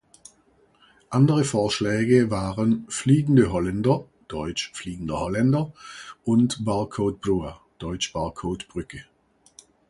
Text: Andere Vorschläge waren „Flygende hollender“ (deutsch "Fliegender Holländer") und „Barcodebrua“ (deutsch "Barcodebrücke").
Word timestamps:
Andere 1.11 1.43
Vorschläge 1.43 2.31
waren 2.31 2.87
„Flygende 2.89 3.51
hollender“ 3.51 4.05
(deutsch 4.29 4.71
"Fliegender 4.73 5.19
Holländer") 5.19 5.73
und 6.23 6.65
„Barcodebrua“ 6.65 7.61
(deutsch 7.77 8.11
"Barcodebrücke"). 8.11 9.05